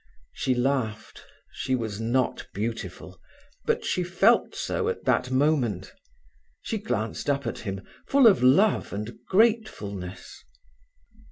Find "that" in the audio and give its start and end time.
5.05-5.29